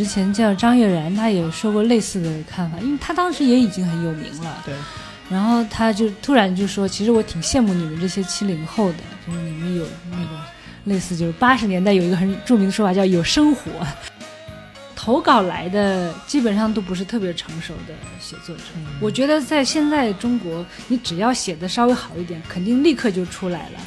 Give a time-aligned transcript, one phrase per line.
[0.00, 4.62] 久之前叫张悦然，他也说过类似的看法，因为他当时也已经很有名了。
[4.64, 4.74] 对。
[5.28, 10.24] 然后他就突然就说：“其实我挺羡慕你们这些七零后的，就是你们有那个
[10.84, 13.70] 类似，就是八十年代有一个很著名的说法叫有生活。
[14.96, 18.62] 投稿来的基本上都不是特别成熟的写作者。
[19.00, 23.78] 我觉得在现在中国，你只要写的稍微好一点，肯定立刻就出来了。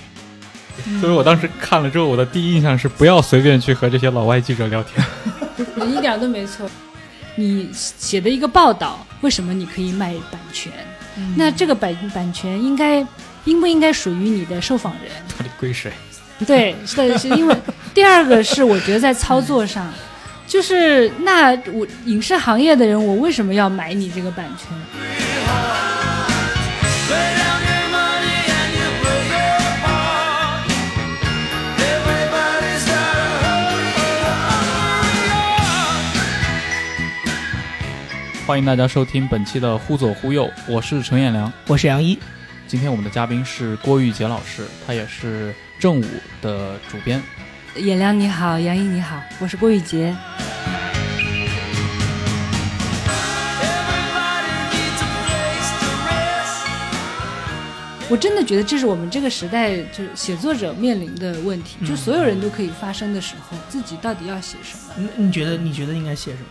[1.01, 5.05] 所以我当时看了之后，我的第一印象是不要随便去和这些老外记者聊天。
[5.87, 6.69] 一点都没错。
[7.35, 10.71] 你写的一个报道，为什么你可以卖版权？”
[11.35, 13.05] 那这个版版权应该
[13.45, 15.11] 应不应该属于你的受访人？
[15.37, 15.91] 到底归谁？
[16.47, 17.55] 对，是的，是因为
[17.93, 19.93] 第二个是我觉得在操作上，
[20.47, 24.75] 就是那我影视行业的人，我为什么要买你这个版权？
[38.45, 42.19] 欢迎大家收听本期的《忽左忽右》，我是陈彦良，我是杨一。
[42.67, 46.05] 今天我们的嘉宾是郭玉洁老师，他也是正午
[46.41, 47.23] 的主编。
[47.77, 50.13] 彦良你好，杨一你好，我是郭玉杰。
[58.09, 65.09] 我真的觉得这是我们这个时代就是写作者面临的问题，就所有人都可以发声的时候，自己到底要写什么？
[65.15, 66.47] 你你觉得你觉得应该写什么？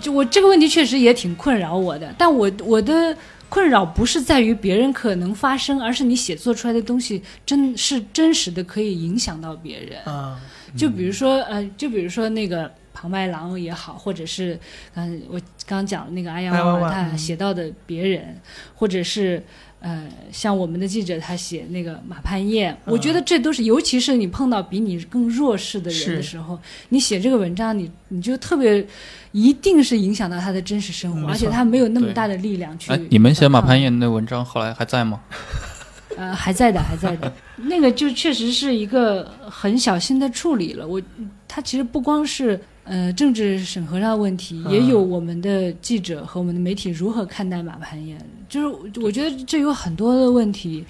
[0.00, 3.16] 就我这个问题确实也挺困扰我的，但我我的
[3.48, 10.40] 困扰不是在于别人可能发生，而是你写作出来的东西真是真实的可以影响到别人啊。
[10.76, 14.58] 就比如说呃，就比如说那个庞麦郎也好，或者是
[14.94, 18.40] 嗯我刚讲的那个阿阳娃娃他写到的别人，
[18.74, 19.42] 或者是。
[19.86, 20.02] 呃，
[20.32, 26.58] 像我们的记者他写那个马攀燕，我觉得这都是，尤其是你碰到比你更弱势的人的时候，
[26.88, 28.82] 你写这个文章，你你就特别，
[29.32, 32.90] 一定是影响到他的真实生活，而且他没有那么大的力量去。
[33.10, 35.20] 你们写马攀燕那文章后来还在吗？
[36.16, 37.30] 呃，还在的，还在的。
[37.56, 40.88] 那个就确实是一个很小心的处理了。
[40.88, 40.98] 我，
[41.46, 42.58] 他其实不光是。
[42.84, 48.18] 呃，政治审核上的问题，也有我们的记者和我们的媒体如何看待马攀岩，
[48.48, 50.84] 就是我觉得这有很多的问题。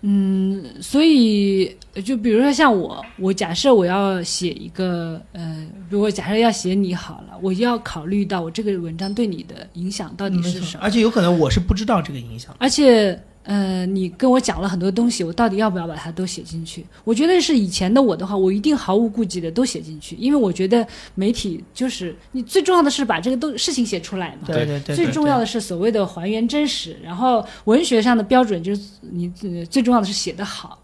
[0.00, 13.16] 嗯，所以就比如说像我，我假设我要写一个，呃，如果假设要写你好了，我就要考虑到我这个文章对你的影响到底是什么，而且有可能我是不知道这个影响，而且。
[13.44, 16.86] 呃，你跟我讲了很多东西，我到底要不要把它都写进去？
[17.02, 20.86] 我觉得是以前的我的话，我一定毫无顾忌的都写进去，因为我觉得
[21.16, 24.46] 媒体就是你最重要的是把这个都事情写出来嘛。
[24.46, 24.94] 对对对。
[24.94, 29.28] 最重要的是所谓的还原真实，然后文学上的标准就是你
[29.68, 30.78] 最重要的是写得好。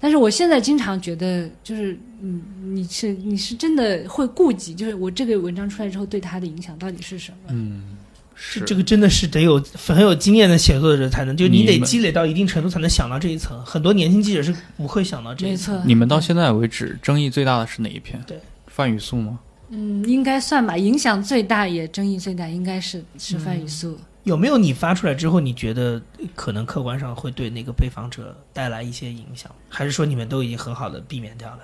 [0.00, 7.38] 但是我现在经常觉得，就是嗯，你是你是真的会顾及，就是我这个文章出来之后对他的影响到底是什么？
[7.48, 7.97] 嗯。
[8.40, 13.60] 是这个真的是得有很有经验的写作者才能，就你得积累到一定程度才能想到这一层。
[13.64, 15.82] 很多年轻记者是不会想到这一层。
[15.84, 18.22] 你们到现在为止争议最大的是哪一篇？
[18.28, 19.40] 对，范雨素吗？
[19.70, 20.76] 嗯，应该算吧。
[20.76, 23.98] 影响最大也争议最大，应该是是范雨素。
[24.22, 26.00] 有没有你发出来之后，你觉得
[26.34, 29.50] 可能客观上会对那个被访者带来一些影响？
[29.68, 31.58] 还是说你们都已经很好的避免掉了？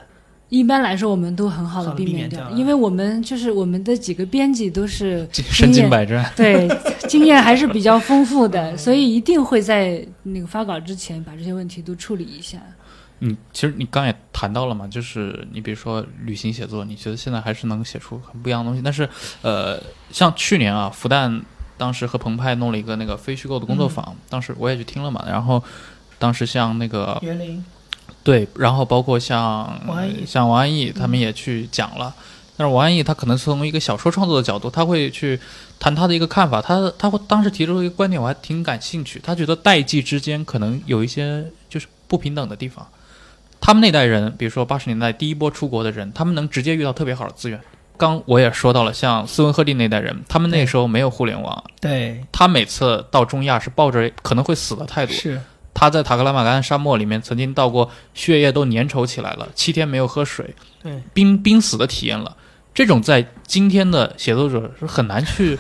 [0.51, 6.69] 一般来说，我们都很好的避免掉，因为我们就是我们的几个编辑都是身经百战，对，
[7.09, 12.59] 经验还是比较丰富的，所以一定会在那个发稿之前把这些问题都处理一下。
[13.21, 19.09] 嗯，其实你刚也谈到了嘛，就是你比如说旅行写作，你觉得现在还是能写出很不一样的东西，但是
[19.43, 19.81] 呃，
[20.11, 21.41] 像去年啊，复旦
[21.77, 25.63] 当时和澎湃弄了一个那个非虚构的工作坊，当时我也去听了嘛，然后
[26.19, 27.65] 当时像那个园林。
[28.25, 29.79] 对，然后包括像
[30.27, 32.13] 像王安忆，他们也去讲了。
[32.57, 35.39] 但是王安忆他可能从一个小说创作的角度，他会去
[35.79, 36.63] 谈他的一个看法。
[36.63, 39.21] 他他会当时提出一个观点，我还挺感兴趣。
[39.23, 42.87] 他觉得代际之间可能有一些就是不平等的地方。
[43.61, 47.61] 他们那代人，比如说八十年代第一波出国的人，他们能直接遇到特别好的资源。
[47.97, 51.65] 刚我也说到了，像斯文赫定那代人，他们那时候没有互联网。
[51.81, 55.13] 对，他每次到中亚是抱着可能会死的态度。
[55.13, 55.41] 是。
[55.75, 62.37] 他在塔克拉玛干沙漠里面曾经到过，血液都粘稠起来了，七天没有喝水，对，濒濒死的体验了。
[62.73, 65.59] 这种在今天的写作者是很难去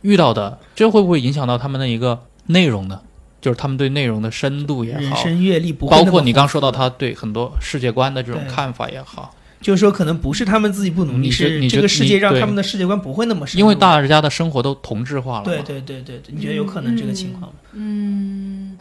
[0.00, 3.02] 遇到的，这会不会影响到他们的一个内容呢？
[3.40, 15.44] 就是他们对内容的深度也好，人生阅历不包括你刚说到他对很多世界观的这种看法也好，就是说可能不是他们自己不努力，是这个世界让他们的世界观不会那么深，因为大家的生活都同质化了。
[15.44, 17.58] 对对对对对，你觉得有可能这个情况吗？
[17.72, 18.76] 嗯。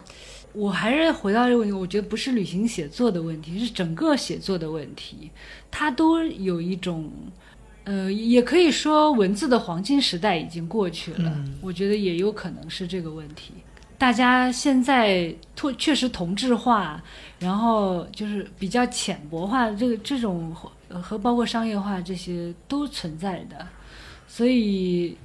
[0.53, 5.29] 我还是回到这个问题，我觉得不是旅行写作的问题，是整个写作的问题。
[5.69, 7.11] 它都有一种，
[7.83, 11.31] 呃，也可以说文字的黄金时代已经过去了。
[11.35, 13.53] 嗯我觉得也有可能是这个问题。
[13.97, 17.03] 大家现在同确实同质化，
[17.37, 20.55] 然后就是比较浅薄化，这个这种
[20.87, 23.67] 呃和包括商业化这些都存在的，
[24.25, 25.17] 所以，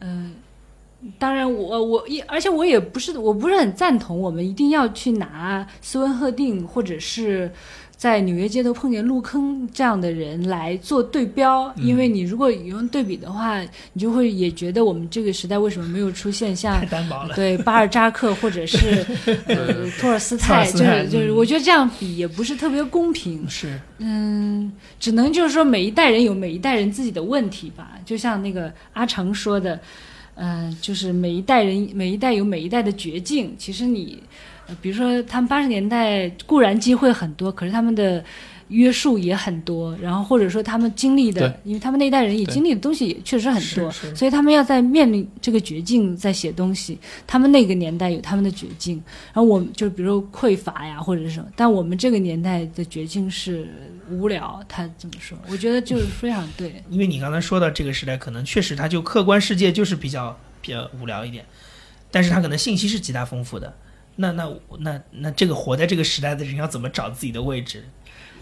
[0.00, 0.34] 嗯、
[1.18, 7.50] 当然我我也而且我也不是我不是很赞同我们一定要去拿斯温赫定或者是
[7.96, 13.58] 在纽约街头碰见入坑这样的人来做对标，嗯因为你如果用对比的话，
[13.94, 16.76] 你就会也觉得我们这个时代为什么没有出现像。
[17.34, 19.04] 对巴尔扎克或者是
[19.48, 23.48] 呃托尔斯泰，就是就是嗯我觉得这样比也不是特别公平。
[23.48, 24.70] 是，嗯，
[25.00, 29.80] 只能就是说每一代人有每一代人自己的问题吧，就像那个阿成说的，
[30.36, 33.54] 嗯、就是每一代人每一代有每一代的绝境。
[33.58, 34.22] 其实你，
[34.68, 38.24] 呃比如说他们八十年代固然机会很多，可是他们的
[38.68, 46.98] 约束也很多，然后或者说他们经历的，因为他们那一代人也经历的东西也确实很多，所以他们要在面临这个绝境在写东西。
[47.28, 49.00] 他们那个年代有他们的绝境，
[49.32, 53.68] 然后我们就比如匮乏呀或者是什么，但我们这个年代的绝境是
[54.08, 54.62] 无聊。
[54.68, 56.82] 他这么说，我觉得就是非常对。
[56.88, 61.44] 因为你刚才说到这个时代，可能确实他就客观世界就是比较比较无聊一点，
[62.10, 63.76] 但是他可能信息是极大丰富的。
[64.16, 64.48] 那那
[64.80, 67.84] 那那这个活在这个时代的人要怎么找自己的位置？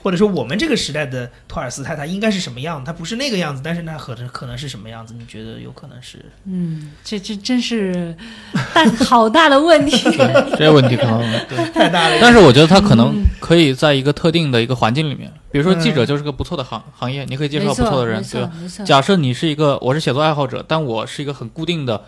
[0.02, 2.84] 或者说我们这个时代的托尔斯泰他应该是什么样？
[2.84, 5.14] 他不是那个样子，但是那可能可能是什么样子？
[5.18, 6.22] 你觉得有可能是？
[6.44, 8.14] 嗯，这这真是
[8.74, 9.96] 大好大的问题。
[10.58, 11.56] 这个问题可能 对。
[11.72, 12.18] 太大了。
[12.20, 18.52] 但是我觉得他可嗯能可以在一个特定的一个环境里面，比如说记者嗯就是个不错的行行业，你可以接触没错，到不错的人，对吧？，
[18.84, 22.04] 假设你是一个，我是写作爱好者，但我是一个很固定的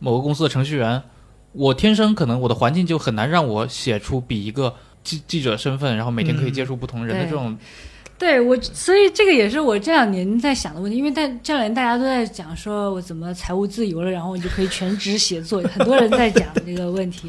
[0.00, 1.02] 某个公司的程序员，
[1.58, 4.72] 我天生可能我的环境就很难让我写出比一个
[5.02, 7.58] 记记者身份，然后每天可以接触不同人的这种，
[8.16, 17.28] 对我，所以这个也是我这两年在想的问题，因为但这两年大家都在讲说我怎么财务自由了，然后我就可以全职写作，很多人在讲这个问题。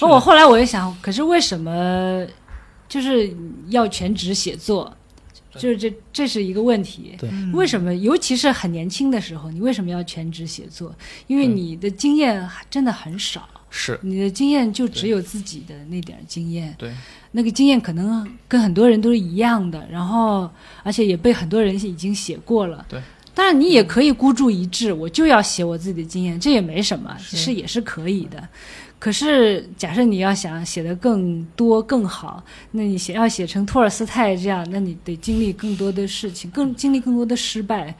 [0.00, 2.26] 而 我后来我也想，可是为什么
[2.88, 3.32] 就是
[3.68, 4.92] 要全职写作？
[5.54, 7.16] 就是这这是一个问题。
[7.52, 7.92] 为什么？
[7.94, 10.94] 尤其是很年轻的时候，你为什么要全职写作？
[11.26, 16.74] 因为嗯你的经验真的很少，是你的经验就只有自己的那点经验。
[16.78, 16.92] 对
[17.30, 20.50] 那个经验可能跟很多人都是一样的，然后
[20.82, 22.86] 而且也被很多人已经写过了。
[22.88, 23.00] 对，
[23.34, 28.48] 当然你也可以孤注一掷，我就要写我自己的经验，这也没什么，其实也是可以的。
[28.98, 32.42] 可是，假设你要想写的更多更好，
[32.72, 37.94] 那你写要写成托尔斯泰这样，那你得经历更多的事情，更经历更多的失败。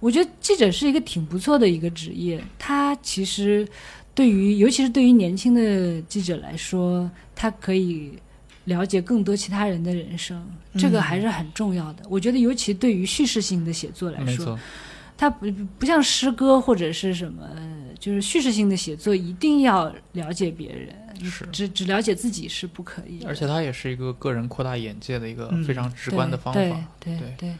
[0.00, 3.66] 我觉得记者是一个挺不错的一个职业，他其实
[4.14, 8.12] 对于尤其是对于年轻的记者来说，他可以
[8.64, 10.46] 了解更多其他人的人生，
[10.76, 12.02] 这个嗯还是很重要的。
[12.08, 14.58] 我觉得，尤其对于叙事性的写作来说，
[15.16, 17.48] 它不不像诗歌或者是什么，
[17.98, 20.94] 就是叙事性的写作，一定要了解别人，
[21.30, 23.28] 是只只了解自己是不可以的。
[23.28, 26.76] 而且它也是一个个人扩大眼界的一个嗯非常直观的方对法。
[26.98, 27.54] 对对对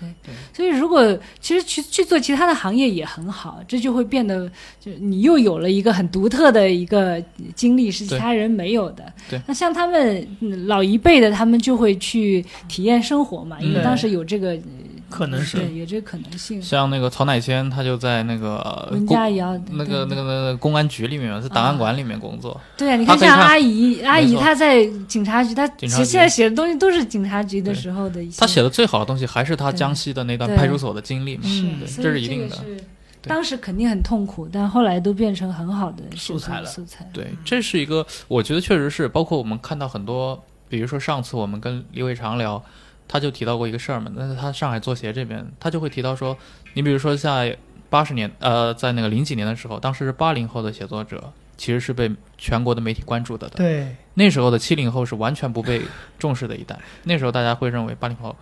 [0.00, 4.50] 对对所以如果其实去去做其他的行业也很好，这就会变得
[4.80, 7.22] 就你又有了一个很独特的一个
[7.54, 9.12] 经历，是其他人没有的。
[9.28, 14.58] 对那像他们嗯老一辈的，他们就会去体验生活嘛，因为嗯当时有这个
[15.10, 16.62] 可能是对有这个可能性。
[16.62, 22.58] 像那个曹乃谦，他就在那个呃文家也要那个那个那个公安局里面，在档案馆里面工作。
[22.76, 28.40] 对啊，你看像阿姨，阿姨她在警察局，她警察局现在写的东西都是警察局的时候的一些。
[28.40, 31.62] 他写的最好的东西还是他江西的那段派出所的经历嘛，是，
[31.96, 32.56] 对这是一定的。
[33.22, 37.06] 当时肯定很痛苦，但后来都变成很好的素材了素材。
[37.12, 42.64] 对，这是一个，我觉得确实是，包括我们看到很多，比如说上次我们跟李伟长聊，
[43.12, 46.38] 他就提到过一个事儿嘛，那是他上海作协这边，他就会提到说，
[46.74, 47.56] 你比如说在
[47.88, 53.56] 八十年，呃，在那个零几年的时候，当时是八零后的写作者，其实是被全国的媒体关注的的。
[53.56, 55.82] 对，那时候的七零后是完全不被
[56.20, 58.36] 重视的一代，那时候大家会认为八零后，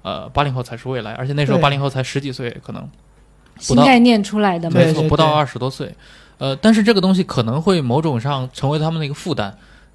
[0.00, 2.90] 呃，八零后才是未来，而且那时候八零后才十几岁，可能到
[3.58, 5.94] 新概念出来的嘛，没错，不到二十多岁，
[6.38, 9.54] 呃，但是这个东西可能会某种上成为他们的一个负担，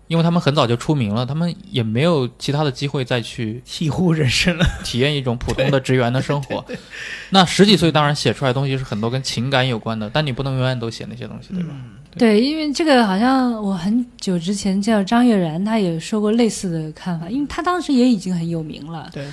[0.09, 4.65] 因为他们很早就出名了，他们也没有其他的机会再去体悟人生了。
[4.83, 6.65] 体验一种普通的职员的生活。
[7.29, 11.69] 那十几岁当然写出来的东西是很多跟情感有关的，但你不能永远都写那些东西，对吧？
[11.71, 19.27] 嗯，对，因为这个好像我很久之前叫张悦然，他也说过类似的看法，因为他当时也已经很有名了，对，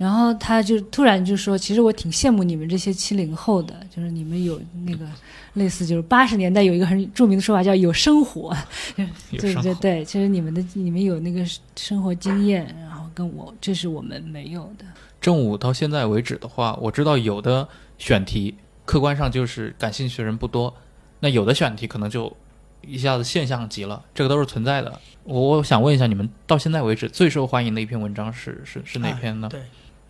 [0.00, 5.04] 然后他就突然就说，其实我挺羡慕你们这些七零后的，就是你们有那个
[5.52, 8.56] 类似，就是八十年代有一个很著名的说法叫有生活，
[8.96, 9.52] 对。
[9.52, 11.44] 对对，其实你们的你们有那个
[11.76, 14.86] 生活经验，然后跟我这是我们没有的。
[15.20, 18.54] 正午到现在为止的话，我知道有的选题
[18.86, 20.74] 客观上就是感兴趣的人不多，
[21.20, 22.34] 那有的选题可能就
[22.80, 24.98] 一下子现象级了，这个都是存在的。
[25.24, 29.48] 我我想问一下，你们到现在为止最受欢迎的一篇文章是是是哪篇呢？
[29.50, 29.60] 对，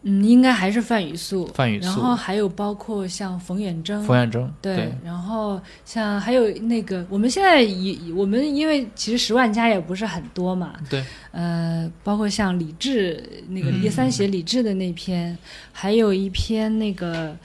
[0.02, 1.86] 嗯，应该还是范雨素，范雨素。
[1.86, 15.36] 然后还有包括像冯远征，冯远征对，然后像还有那个，我们现在以我们因为其实十万加也不是很多嘛，对，呃，包括像李志那个叶三写李志的那篇，
[15.72, 17.36] 还有一篇那个。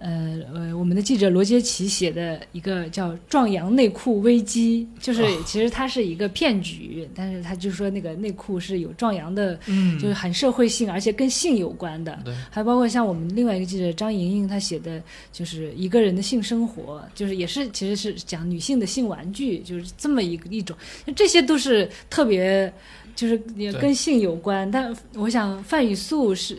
[0.00, 12.18] 呃呃，我们的记者罗杰奇写的一个叫“壮阳内裤危机”，就是其实它是一个骗局，但是他就说那个内裤是有壮阳的，嗯，就是很社会性，而且跟性有关的。
[12.24, 20.74] 对，还包括像我们另外一个记者张莹莹，她写的就是一个人的性生活，就是也是其实是讲女性的性玩具，就是这么一个一种，
[21.14, 22.72] 这些都是特别
[23.14, 24.70] 就是也跟性有关。
[24.70, 26.56] 但我想范雨素是。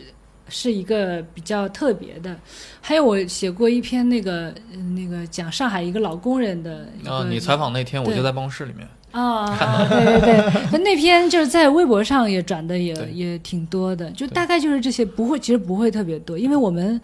[0.48, 2.36] 是一个比较特别的，
[2.80, 4.54] 还有我写过一篇那个
[4.94, 9.56] 那个讲上海一个老工人的啊，你采访那天我就在办公室里面啊，
[9.88, 17.00] 对对对，那篇就是在微博上也转的也也挺多的，就大概就是这些，不会其实不会特别多，因为我们。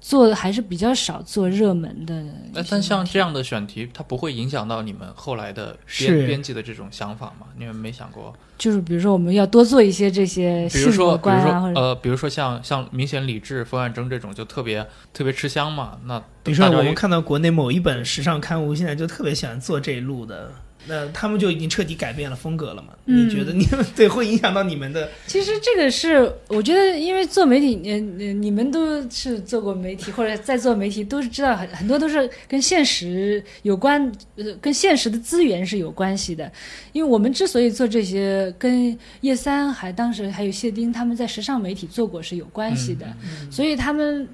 [0.00, 2.22] 做的还是比较少，做热门的。
[2.52, 7.46] 那但像这样的选题，它不会影响到你们后来的编编辑的这种想法吗？
[7.56, 8.34] 你们没想过？
[8.56, 15.98] 就是比如说，我们要多做一些这些比如说，比如说，呃，比如说像像明显李志、冯远征这种，就特别特别吃香嘛。
[16.06, 20.50] 那比如说，我们看到国内某一本时尚刊物，现在就特别喜欢做这一路的。
[20.86, 22.94] 那他们就已经彻底改变了风格了嘛？
[23.04, 25.08] 你觉得你们对会影响到你们的？
[25.26, 36.50] 其实这个是我觉得，因为做媒体，嗯，你们都是做过媒体或者在做媒体，都是知道很很多都是跟现实有关，呃，跟现实的资源是有关系的。
[36.92, 43.06] 因为我们之所以做这些，跟叶三还当时还有谢丁他们在时尚媒体做过是有关系的，
[43.50, 44.26] 所以他们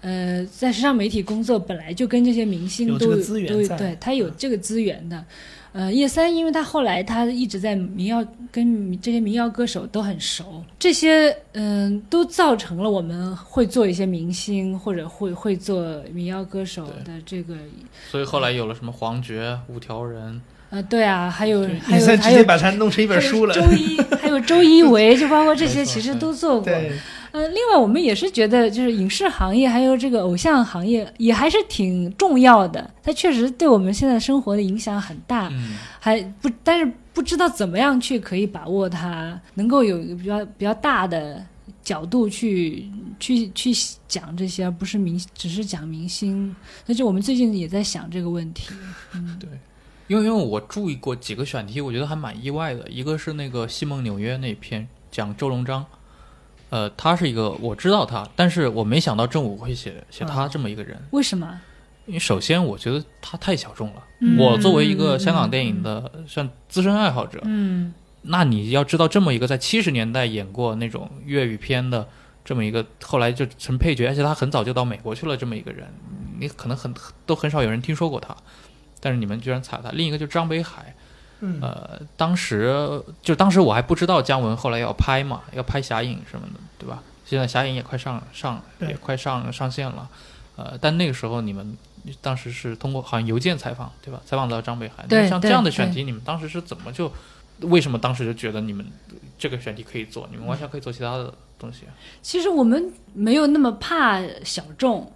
[0.00, 3.16] 呃在时尚媒体工作本来就跟这些明星都都
[3.78, 5.24] 对他有这个资源的。
[5.72, 17.54] 呃，叶三，因为他后来他一直在民谣，跟这些民谣歌手都很熟，这些嗯，都造成了我们会做一些明星或者会会做民谣歌手的这个。
[18.10, 20.42] 所以后来有了什么黄觉、五条人。
[20.68, 23.54] 呃，对啊，还有还有还有把它弄成一本书了。
[23.54, 26.72] 周一还有周一围，就包括这些，其实都做过。
[27.32, 35.50] 呃，另外我们也是觉得，就是影视行业还有这个偶像行业也还是挺重要的，它确实对我们现在生活的影响很大，
[35.98, 41.42] 还不，但是不知道怎么样去可以把握它，能够有一个比较比较大的
[41.82, 42.86] 角度去
[43.18, 43.72] 去去
[44.06, 46.54] 讲这些，而不是明只是讲明星。
[46.84, 48.74] 那就我们最近也在想这个问题。
[49.14, 49.48] 嗯，对，
[50.06, 55.86] 因为因为我注意过几个选题，我觉得还蛮意外的，一个是那个《西蒙纽约》那篇讲周龙章。
[56.72, 60.98] 呃，他是一个我知道他，但是我没想到正午会写写他这么一个人。
[61.10, 61.60] 为什么？
[62.06, 64.02] 因为首先我觉得他太小众了。
[64.38, 72.08] 我作为一个香港电影的算资深爱好者，嗯，那你要知道这么一个在七十年代演过那种粤语片的
[72.42, 75.86] 这么一个，后来就成配角，而且他很早就到美国去了这么一个人，
[76.40, 76.94] 你可能很
[77.26, 78.34] 都很少有人听说过他，
[78.98, 79.90] 但是你们居然踩他。
[79.90, 80.94] 另一个就是张北海。
[81.60, 87.02] 呃，当时就当时我还不知道姜文后来要拍嘛，要拍《侠影》什么的，对吧？
[87.24, 90.08] 现在《侠影》也快上上也快上上线了，
[90.54, 91.76] 呃，但那个时候你们
[92.20, 94.20] 当时是通过好像邮件采访，对吧？
[94.24, 97.10] 采访到张北海，像这样的选题，你们当时是怎么就
[97.62, 98.86] 为什么当时就觉得你们
[99.36, 100.28] 这个选题可以做？
[100.30, 101.80] 你们完全可以做其他的东西。
[102.22, 105.10] 其实我们没有那么怕小众，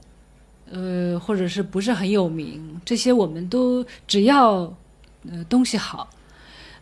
[0.71, 4.73] 呃，或者是不是很有名，这些我们都只要
[5.31, 6.09] 呃东西好。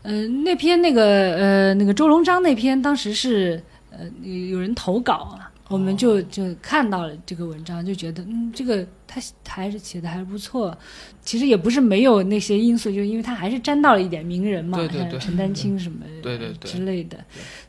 [0.05, 10.77] 嗯，那篇那个呃，那个周龙章那篇，当时是呃有人投稿啊，我们就就看到了这个文章，就觉得嗯，这个他还是写的还是不错。
[11.23, 17.19] 其实也不是没有那些因素，就因为他还是沾到了一点名人嘛，像陈丹青什么对对之类的，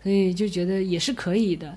[0.03, 1.73] 所以就觉得也是可以的。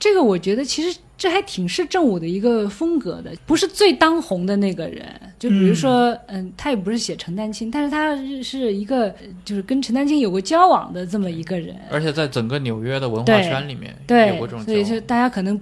[0.00, 5.06] 这个我觉得其实这还挺是正午的一个风格的，不是最当红的那个人。
[5.38, 9.14] 就比如说，嗯，他也不是写陈丹青，但是他是一个
[9.44, 11.76] 就是跟陈丹青有过交往的这么一个人。
[11.90, 15.60] 而且在整个纽约的文化圈里面，对，过这种所以就大家可能。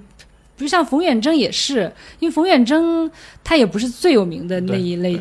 [0.59, 3.11] 不像冯远征也是，因为冯远征
[3.43, 5.13] 他也不是最有名的那一类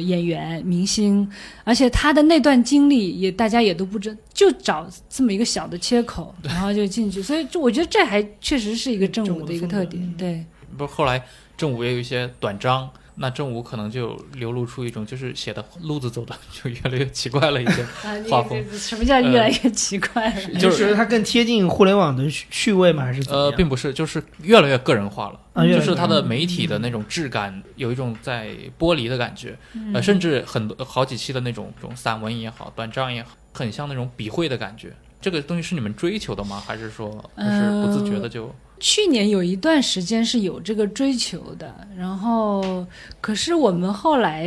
[0.00, 1.28] 演员明星，
[1.64, 10.14] 而且他的那段经历也大家也都不知，就找这么一个小的切口， 然后就进去，所以就我觉得这还确实是一个正午的一个特点。
[10.18, 10.44] 对，
[10.76, 11.22] 不是后来
[11.56, 17.84] 正午也有一些短章，那正午可能就流露出一种就是写的路子走的 就越来越奇怪了一些
[18.30, 20.40] 画风你什么叫越来越奇怪了？
[20.52, 23.04] 你是它更贴近互联网的趣趣味吗？
[23.04, 25.38] 还是怎么呃，并不是，就是越来越个人化了。
[25.52, 34.90] 啊越越就是它的媒体的那种质感，有一种在剥离的感觉，嗯呃，甚至很多好几期的那种种散文也好，短章也好，很像那种笔会的感觉。
[35.20, 36.60] 这个东西是你们追求的吗？
[36.66, 38.52] 还是说就是不自觉的就？
[38.82, 42.84] 去年有一段时间是有这个追求的，然后
[43.20, 44.42] 可是我们后来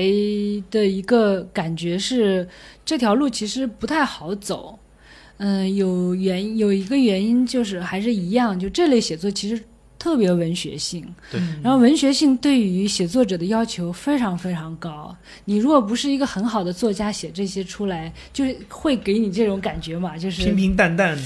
[0.69, 2.45] 的一个感觉是，
[2.83, 4.77] 这条路其实不太好走。
[5.37, 9.63] 嗯，有原有一个原因就是还是一样，就这类写作其实
[9.97, 15.15] 特别文学性，对然后文学性对于写作者的要求非常非常高。
[15.45, 21.17] 你如果不是一个很好的作家，写这些出来，就是会给你这种感觉嘛，就是平平淡淡，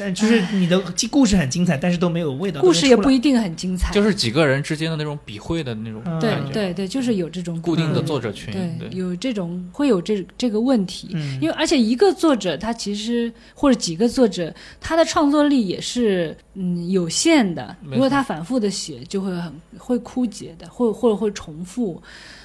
[0.00, 2.62] 但就是你的故事很精彩，但是都没有味道。
[2.62, 3.92] 故事也不一定很精彩。
[3.92, 22.02] 就是几个人之间的那种笔会的那种感觉，对对，就是有这种固定的嗯作者群，对，有这种会有这这个问题，嗯，因为而且一个作者他其实或者几个作者他的创作力也是嗯有限的，如果他反复的写，就会很会枯竭的，或或者会重复。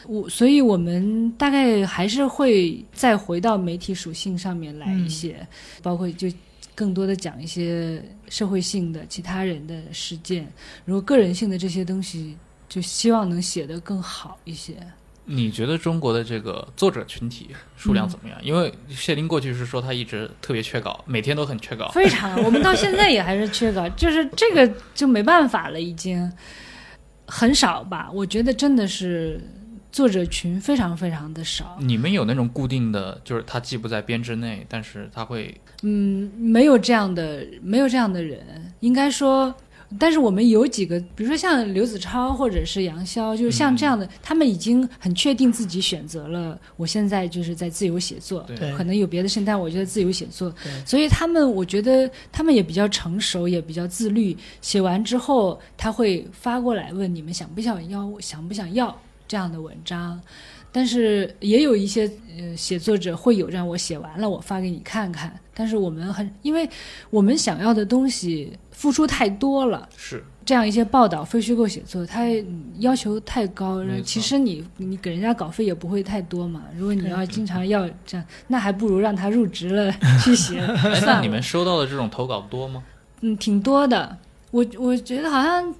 [0.07, 5.35] 我所以，我们大概还是会再回到媒体属性上面来一些，
[5.81, 6.27] 包括就
[6.75, 10.45] 更多的讲一些社会性的其他人的事件，
[10.83, 14.75] 如果个人性的这些东西，就希望能写得更好一些。
[15.27, 18.37] 你觉得中国的这个作者群体数量怎么样？
[18.43, 21.89] 因为谢林过去是说他一直特别缺稿，每天都很缺稿。
[21.89, 26.31] 非常，我们到现在也还是缺稿，就是这个就没办法了，已经
[27.25, 28.07] 很少吧？
[28.13, 29.41] 我觉得真的是
[29.95, 38.41] 作者群非常非常的少，你们有那种固定的，就是他既不在编制内，但是他会嗯，没有这样的，没有这样的人，
[38.81, 39.55] 应该说。
[39.97, 48.57] 但是我们有几个，比如说像刘子超或者是杨潇，就是像这样的，他们已经很确定自己选择了，我现在就是在自由写作，对。
[48.57, 48.75] 对。
[48.75, 50.53] 可能有别的事情，但我觉得自由写作。
[50.61, 54.35] 对，所以他们我觉得他们也比较成熟，也比较自律。
[54.59, 58.93] 写完之后，他会发过来问你们想不想要，想不想要
[59.27, 60.19] 这样的文章。
[60.71, 62.05] 但是也有一些
[62.37, 65.33] 呃写作者会有让我写完了，我发给你看看。
[65.53, 66.69] 但是我们很，因为
[67.09, 76.63] 我们想要的东西付出太多了，是这样一些报道非虚构写作，它嗯要求太高其实你你给人家稿费也不会太多嘛。
[76.75, 79.89] 如果你要经常要这样，那还不如让他入职了
[80.21, 82.83] 去写 哎，那你们收到的这种投稿多吗？
[83.21, 84.17] 嗯，挺多的。
[84.51, 85.73] 我我觉得好像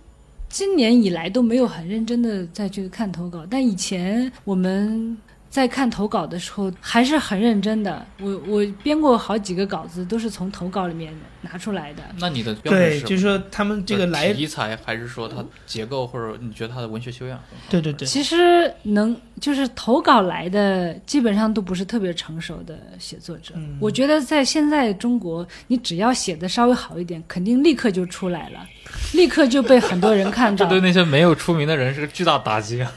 [0.57, 5.17] 今年以来都没有很认真的再去看投稿，但以前我们
[5.55, 8.05] 在看投稿的时候还是很认真的。
[8.19, 12.03] 我我编过好几个稿子，都是从投稿里面拿出来的。
[12.19, 17.39] 那你的标准是就是说他们这个来，题材，还是说它结构，或者你觉得他的文学修养？
[17.69, 23.53] 对对对，其实能就是投稿来的，基本上都不是特别成熟的写作者。
[23.55, 28.59] 嗯我觉得在现在中国，你只要写的稍微好一点，肯定立刻就出来了，
[29.13, 30.65] 立刻就被很多人看到。
[30.65, 32.91] 这对那些没有出名的人是个巨大打击啊！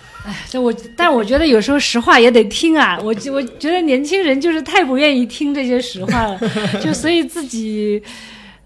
[0.51, 2.99] 这我，但我觉得有时候实话也得听啊。
[3.03, 6.39] 我我觉得年轻人就是太不愿意听这些实话了，
[6.83, 8.03] 就所以自己，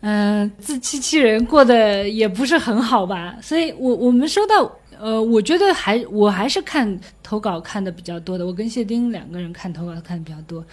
[0.01, 3.37] 嗯、自欺欺人，过得也不是很好吧。
[3.41, 8.45] 所以我我们收到，呃，我觉得还我还是看投稿看的比较多的。
[8.45, 10.65] 我跟谢丁两个人看投稿看的比较多，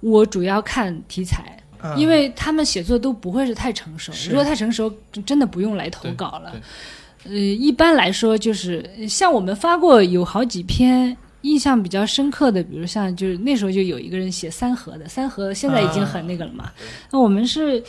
[0.00, 1.42] 我主要看题材。
[1.78, 6.60] 啊因为他们写作都不会是太成熟，如果太成熟，真真的不用来投稿了对。
[7.28, 16.72] 呃，一般来说就是呃像我们发过有好几篇印象比较深刻的，比如像就是那时候就有一个人写三河的，三河现在已经很那个了嘛。
[17.10, 17.82] 那我们是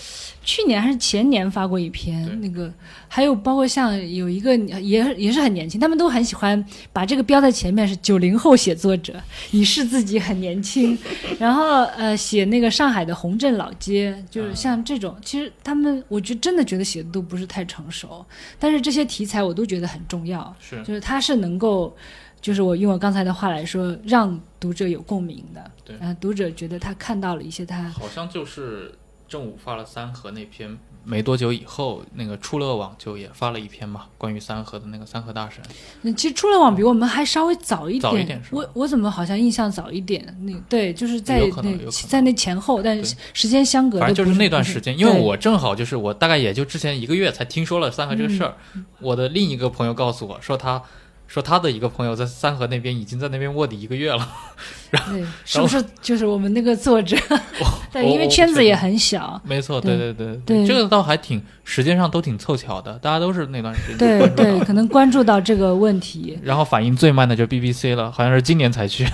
[0.48, 2.74] 去年还是前年发过一篇，那个
[3.10, 10.98] 还有包括像有一个也也是很年轻，他们都很喜欢把这个标在前面是九零后写作者，以示自己很年轻。
[11.38, 18.26] 然后呃写那个上海的红镇老街，就是像这种，其实他们我觉得真的觉得写的都不是太成熟，
[18.58, 20.82] 但是这些题材我都觉得很重要，是。
[20.86, 21.94] 就是它是能够，
[22.40, 25.98] 就是我用我刚才的话来说，让读者有共鸣的，对。
[26.00, 28.94] 然后读者觉得他看到了一些他好像就是
[29.28, 35.62] 正午发了三河那篇，没多久以后，那个出乐网就也发了一篇嘛，关于三河的那个三河大神。
[36.02, 38.02] 那，其实出乐网比我们还稍微早一点。
[38.02, 40.38] 早一点是吧我我怎么好像印象早一点？
[40.42, 48.56] 那对，就是在有可能有那在那前后，但是时间相隔的反正就是那段时间，因为我正好就是我大概也就之前一个月才听说了三河这个事儿，
[49.00, 50.82] 我的另一个朋友告诉我说他
[51.28, 54.28] 说他的一个朋友在三河那边已经在那边卧底一个月了。
[54.90, 55.12] 然后，
[55.46, 57.18] 是不是就是我们那个作者？
[57.92, 59.40] 对，因为圈子也很小。
[59.44, 69.06] 没错，对对对对这个倒还挺时间上都挺凑巧的，大家都是那段时间对对，可能关注到这个问题，然后反应最慢的就是 BBC 了，好像是今年才去。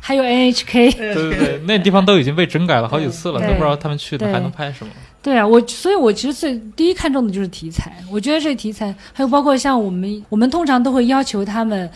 [0.00, 0.96] 还有 NHK。
[0.96, 4.92] 对对对，那地方都已经被整改了好几次了，都不知道他们去的还能拍什么。
[5.22, 7.96] 对啊，我所以，我其实最第一看重的就是题材。
[8.10, 11.88] 我觉得这题材，还有包括像我们，我们通常都会要求他们，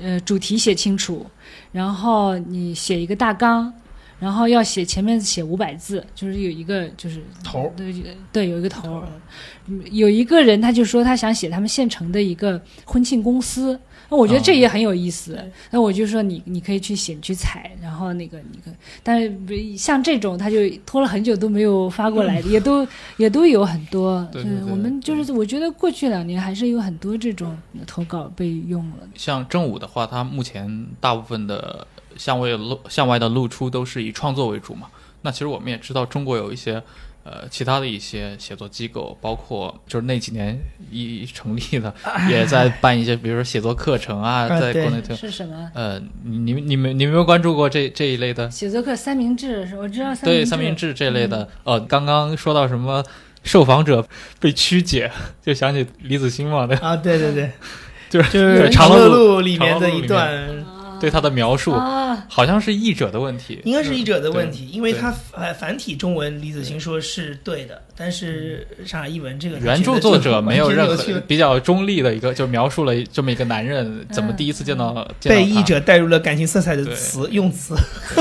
[0.00, 1.24] 呃，主题写清楚，
[1.70, 3.72] 然后你写一个大纲，
[4.18, 7.94] 然后要写前面写五百字，就是有一个就是头儿对
[8.32, 9.00] 对，有一个头
[9.92, 13.78] 有一个人他就说他想写他们县城的一个婚庆公司，
[14.12, 15.42] 那我觉得这也很有意思。
[15.70, 18.70] 那我就说你你可以去写去采，然后那个你可，
[19.02, 24.28] 但是不像这种他就拖了很久都没有发过来的，也都也都有很多。
[24.30, 29.08] 对对对我们就是我觉得过去两年还是有很多这种投稿被用了。
[29.14, 31.86] 像正午的话，它目前大部分的
[32.18, 34.88] 向外露向外的露出都是以创作为主嘛。
[35.22, 36.82] 那其实我们也知道，中国有一些
[37.24, 40.58] 呃其他的一些写作机构，包括就是那几年
[40.90, 41.92] 一成立的，
[42.28, 45.14] 也在办一些，比如说写作课程啊，啊在国内推。
[45.14, 45.70] 是什么？
[45.74, 48.50] 呃，你你们你们你们有没有关注过这这一类的？
[48.50, 53.04] 写作课三明治是我知道三对明治三明治这类的，呃，刚刚说到什么
[53.44, 54.06] 受访者
[54.40, 55.10] 被曲解，
[55.42, 57.50] 就想起李子欣嘛，对啊，对对对，
[58.10, 60.71] 就是就是《长乐路路》里面的一段，啊
[61.02, 65.00] 对他的描述，啊，好像是译者的问题，应该是译者的问题，因为对。
[65.00, 77.74] 他繁繁体中文李子清说是对的，但是上海译文这个原著作者没有任何比较中立的一个，就描述了这么一个男人怎么第一次见到、被译者带入了感情色彩的词用词。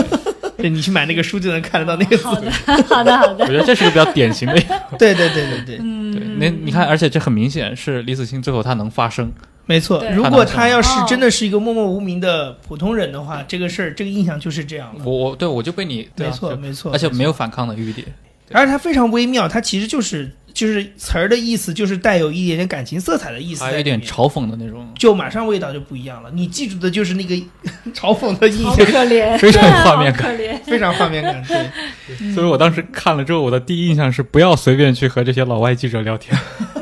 [0.58, 2.34] 对，你去买那个书就能看得到那个好。
[2.40, 2.52] 的
[2.88, 4.54] 好的好我，觉得这是个比较典型的。
[4.98, 9.32] 对对对对对，嗯，对，那你看，而且这很明显是李子清最后他能发声，
[9.72, 10.04] 没错。
[10.14, 15.06] 如果他要是哦真的是一个默默无名的普通人的话，这个事儿这个印象就是这样的。
[15.06, 18.06] 我我对我就被你对啊没错没错，而且没有反抗的余地。
[18.54, 26.30] 而且它非常微妙，他其实就是就是词儿的意思，就是带有一点点感情色彩的意思在还有一，点嘲讽的那种，就马上味道就不一样了。
[26.34, 27.34] 你记住的就是那个
[27.96, 30.64] 嘲讽的印好象，可怜，非常对啊画面感可怜。
[30.66, 31.42] 非常画面感。
[31.48, 36.38] 对，所以我当时看了之后，我的第一印象是不要随便去和这些老外记者聊天。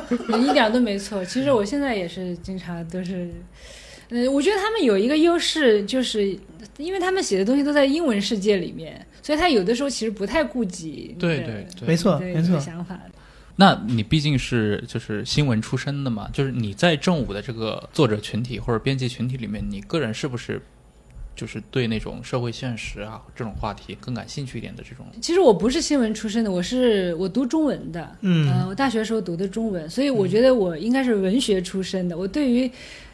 [0.10, 1.24] 你一点都没错。
[1.26, 3.30] 其实我现在也是经常都是，
[4.10, 6.38] 嗯、我觉得他们有一个优势，就是
[6.78, 11.16] 因为他们写的东西都在英文世界里面，所以他有的时候其实不太顾及。
[11.20, 13.00] 对对对没错没错想法。
[13.56, 20.62] 那你毕竟是就是新闻出身的嘛，就是你在正午的这个作者群体或者编辑群体里面，你个人是不是
[21.40, 25.06] 就是对那种社会现实啊这种话题更感兴趣一点的这种？
[25.22, 32.18] 其实我不是新闻出身的，我是我读中文的，嗯呃，我大学时候读的中文，所以我觉得我应该是文学出身的。
[32.18, 32.70] 我对于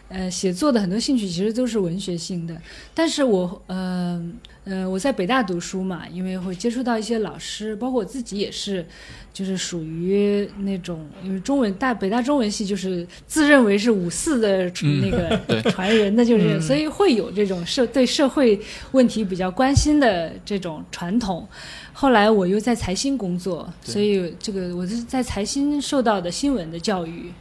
[0.09, 2.55] 呃写作的很多兴趣其实都是文学性的，
[2.93, 4.23] 但是我呃
[4.63, 8.85] 呃我在北大读书嘛，因为会接触到一些老师，包括我自己也是，
[9.33, 18.59] 就是属于那种因为中文大北大中文系就是自认为是五四的嗯那个传人的，就是、嗯所以会有这种社对社会
[18.91, 21.47] 问题比较关心的这种传统。
[21.93, 27.31] 后来我又在财新工作，所以这个我是在财新受到的新闻的教育。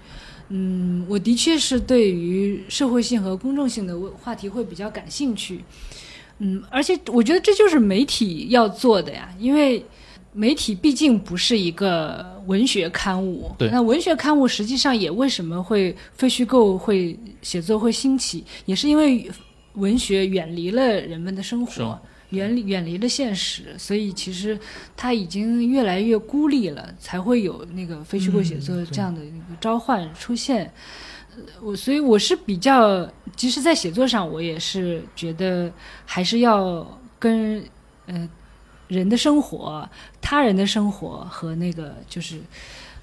[0.56, 5.64] 嗯，我的确是对于社会性和公众性的问话题会比较感兴趣。
[6.38, 9.84] 嗯，而且我觉得这就是媒体要做的呀，因为
[10.32, 13.52] 媒体毕竟不是一个文学刊物。
[13.58, 19.28] 对那文学刊物实际上也为什么会非虚构会写作会兴起，也是因为
[19.74, 22.00] 文学远离了人们的生活。
[22.30, 24.58] 远离远离了现实，所以其实
[24.96, 30.64] 他已经越来越孤立了，才会有那个非虚构写作这样的一个召唤出现。
[31.36, 35.72] 呃我所以我是比较，即使在写作上，我也是觉得
[36.06, 36.86] 还是要
[37.18, 37.60] 跟
[38.06, 38.28] 呃
[38.86, 39.88] 人的生活、
[40.20, 42.40] 他人的生活和那个就是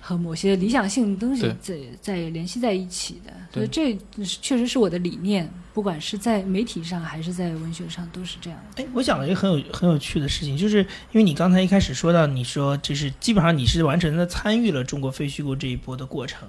[0.02, 3.32] 和某些理想性的东西在在联系在一起的。
[3.54, 8.82] 所以这确实是我的理念，不管是在媒体上还是在文学上都是这样的。
[8.82, 16.48] 哎，我讲了一个很有很有趣的事情，就是因为你刚才一开始说到，你说就是基本上你是完全的参与了中国非虚构这一波的过程，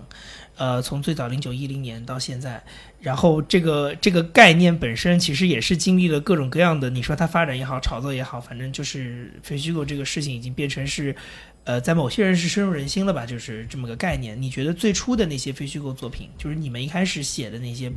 [0.57, 2.63] 呃，从最早零九一零年到现在，
[3.01, 11.15] 然后这个这个概念本身其实也是经历了各种各样的，你说它发展也好，炒作也好，反正就是非虚构这个事情已经变成是。
[11.65, 14.41] 呃，在某些人是深入人心了吧，就是这么个概念。
[14.41, 17.93] 你觉得最初的那些非虚构作品，就是你们一开始写的那些，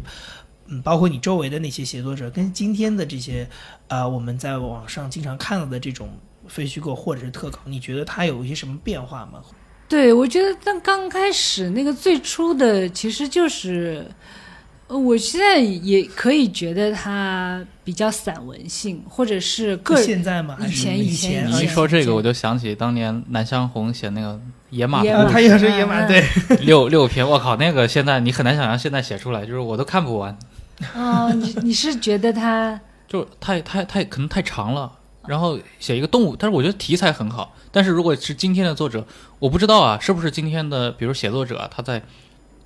[0.67, 3.47] 嗯，包括你周围的那些写作者，跟今天的这些
[3.87, 6.09] 呃，我们在网上经常看到的这种
[6.47, 9.41] 非虚构或者是特稿，你觉得它有一些什么变化吗？
[9.87, 14.05] 对，我觉得但刚开始那个最初的其实就是，
[14.87, 20.57] 我现在也可以觉得它比较散文性，或者是个人现在吗？
[20.61, 26.23] 以前以以前啊你一说这个，我就想起当年南湘红写那个野马啊，野马他也是野马， 嗯对，
[26.65, 30.37] 六六篇，我靠，那个现在你很难想象，现在写出来就是我都看不完，
[30.95, 34.91] 哦，你你是觉得它就太太太可能太长了。
[35.27, 37.55] 然后写一个动物，但是我觉得题材很好。
[37.71, 39.03] 但是如果是今天的作者，
[39.39, 42.03] 我不知道啊，是不是今天的比如写作者啊，他在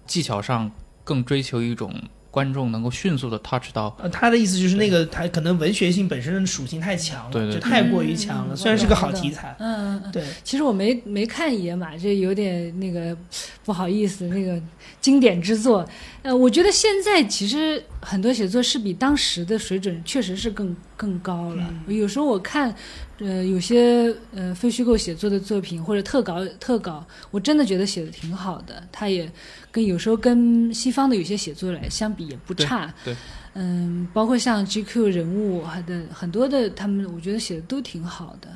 [0.06, 0.70] 技巧上
[1.10, 1.92] 更追求一种
[2.30, 3.98] 观众能够迅速的 touch 到。
[4.00, 8.54] 呃，他的意思就是那个他可能文学性本身的属性太强了，对对对就太过于强了。
[8.54, 10.12] 嗯虽然是个好题材，嗯嗯嗯。
[10.12, 13.18] 对，其实我没没看野马，这有点那个
[13.66, 14.62] 不好意思，那个
[15.02, 15.84] 经典之作。
[16.22, 21.74] 呃，我觉得现在其实很多写作是比当时的水准确实是更更高了。
[21.88, 22.76] 有时候我看，
[23.20, 28.82] 呃，有些呃非虚构写作的作品或者特稿特稿，我真的觉得写的挺好的。
[28.92, 29.30] 它也
[29.72, 32.94] 跟有时候跟西方的有些写作来相比也不差。
[33.04, 33.16] 对
[33.56, 38.48] 嗯，包括像 GQ 人物还的很多的他们，我觉得写的都挺好的。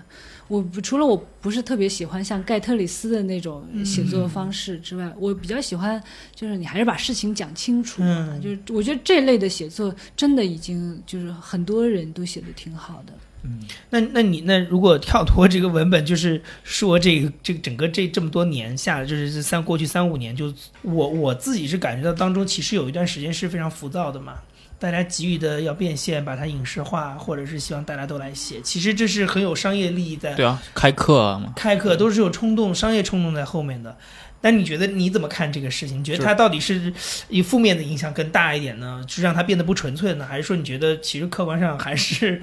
[0.47, 6.01] 我不除了我不是特别喜欢像盖特里斯的那种写作方式之外，我比较喜欢
[6.35, 8.01] 就是你还是把事情讲清楚。
[8.03, 13.13] 嗯就是我觉得这类的写作真的已经就是很多人都写的挺好的。
[13.43, 24.35] 嗯，那那你那如果跳脱这个文本，就是说这个这个整个这这么多年下来，就是这三过去三五年，就我我自己是感觉到当中其实有一段时间是非常浮躁的嘛。
[24.79, 28.59] 大家急于的要变现，把它影视化，或者是希望大家都来写。
[28.61, 33.97] 其实这是很有商业利益在对啊，开课嘛，开课，都是有冲动、商业冲动在后面的。
[34.41, 36.01] 那你觉得你怎么看这个事情？
[36.01, 36.91] 你觉得它到底是
[37.29, 42.41] 以负面的影响更大一点呢，是让它变得不纯粹呢，还是说你觉得其实客观上还是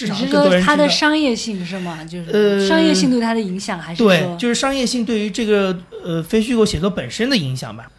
[0.00, 0.88] 至少你是更多人知道说它的？
[0.88, 2.02] 商业性是吗？
[2.04, 4.36] 就是、呃商业性对它的影响，还是对，说？
[4.38, 7.90] 就是商业性对于这个呃非虚构写作本身的影响吧。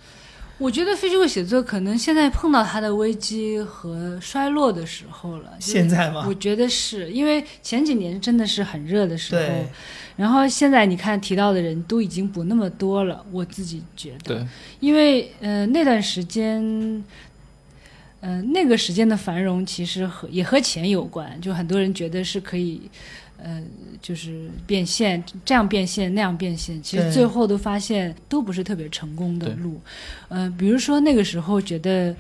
[0.58, 5.52] 我觉得非虚构写作可能现在碰到它的危机和衰落的时候了。
[5.60, 9.42] 现在吗我觉得是因为前几年真的是很热的时候，
[10.16, 13.24] 然后现在你看提到的人都已经不那么多了。
[13.32, 14.48] 我自己觉得，对，
[14.80, 17.04] 因为呃那段时间。
[18.22, 22.80] 呃，那个时间的繁荣其实和也和钱有关，就很多人觉得是可以，
[23.38, 23.62] 呃，
[24.02, 29.82] 就是变现，这样变现那样变现，其实最后都发现都不是特别成功的对路。
[30.30, 32.16] 呃，比如说那个时候觉得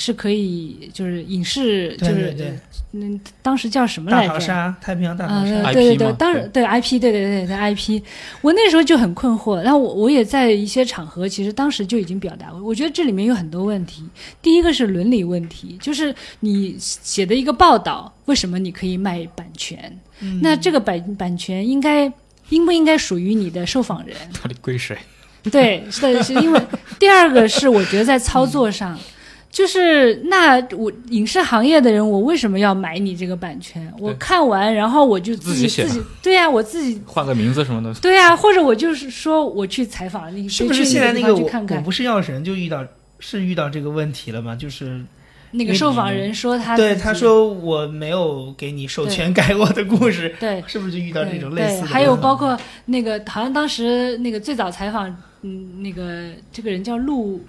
[0.00, 2.58] 是可以，就是影视，就是对对对
[2.92, 4.32] 嗯，当时叫什么来着？
[4.32, 8.00] 逃杀，太平洋大逃啊，杀对对对，当然对 IP，对对对对 IP，
[8.40, 14.04] 我那时候就很困惑，然后我我也在一些场合，其实当时就已经表达过，我觉得这里面有很多问题。
[14.40, 19.98] 第一个是伦理问题，就是你写的一个报道，为什么你可以卖版权？
[20.20, 22.10] 嗯那这个版版权应该
[22.50, 24.16] 应不应该属于你的受访人？
[24.40, 24.96] 到底归谁？
[25.50, 26.60] 对，是的，是因为
[26.98, 28.98] 第二个是我觉得在操作上，
[29.50, 33.92] 就是那我影视行业的人，我为什么要买你这个版权？
[33.98, 42.84] 我看完，然后我就自己自己写自己对呀、我自己换个名字什么的，对呀、或者我就是说我去采访你，是不是现在那个我地方去看看我不是药神就遇到
[43.18, 44.54] 是遇到这个问题了吗？
[44.54, 45.00] 就是
[45.50, 50.62] 那个受访人说他对他说我没有给你授权改我的故事，对。
[50.66, 51.86] 是不是就遇到这种类似的？
[51.86, 55.08] 对，还有包括那个，好像当时那个最早采访，
[55.40, 57.42] 嗯，那个这个人叫陆，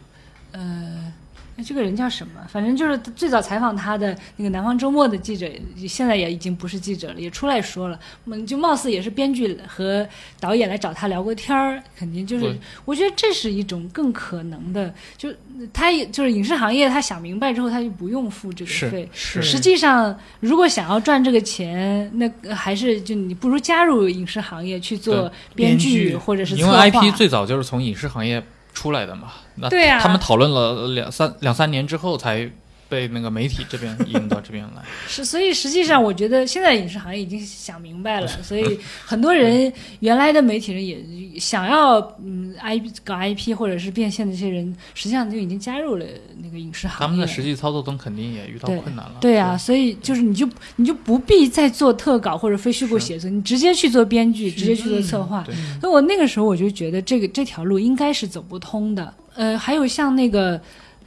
[0.53, 1.11] 呃，
[1.59, 2.41] 哎这个人叫什么？
[2.47, 5.45] 反正就是最早采访他的那个《南方周末》的记者，
[5.85, 10.07] 现在也已经不是记者了，也出来说了，嗯，就貌似也是编剧和
[10.39, 15.29] 导演来找他聊过天儿，肯定就是，我觉得这是一种更可能的，就
[15.73, 19.09] 他也就是影视行业，他想明白之后，他就不用付这个费。
[19.11, 26.89] 是实际上，如果想要赚这个钱，那呃还是就你不如加入影视行业去做编编剧或者是策因为。
[26.89, 28.41] IP 最早就是从影视行业
[28.73, 29.99] 出来的嘛，那对啊。
[29.99, 32.49] 他们讨论了两三两三年之后才
[32.89, 34.81] 被那个媒体这边引到这边来。
[35.07, 46.05] 是，所以实际上我觉得现在影视行业已经想明白了， 所以很多人原来的媒体人也想要嗯 I 搞 IP 或者是变现的这些人，实际上就已经加入了
[46.41, 46.99] 那个影视行业。
[46.99, 49.17] 他们的实际操作中肯定也遇到困难了。
[49.21, 55.43] 对啊，所以就是你就你就不必再做特稿或者非虚构写作，你直接去做编剧，直接去做策划。
[55.45, 59.13] 对所以我那个时候我就觉得这个这条路应该是走不通的。
[59.35, 60.59] 呃，还有像那个。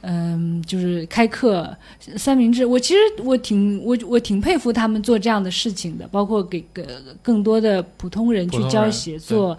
[0.05, 1.75] 嗯，就是开课
[2.17, 6.85] 三明治，我其实我挺我我挺佩服他们做这样的事情的，包括给给
[7.21, 9.57] 更多的普通人去教写作，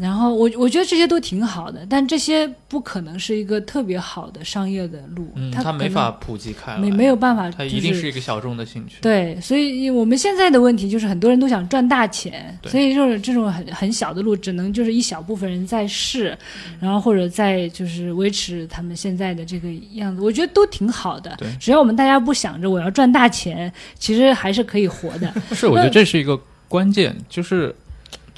[0.00, 8.98] 然后我我觉得这些都挺好的，但这些不可能是一个特别好的商业的路，嗯，它它没法普及开来，没没有办法，它一定是一个小众的兴趣。
[9.00, 16.36] 对，所以我们现在的问题就是很多人都想赚大钱，所以就是这种很很小的路，只能就是一小部分人在试，
[16.80, 21.48] 然后或者在就是维持他们现在的这个样子，我觉得都挺好的对。
[21.58, 25.32] 只要我们大家不想着我要赚大钱，其实还是可以活的。
[25.52, 27.74] 是，我觉得这是一个关键，就是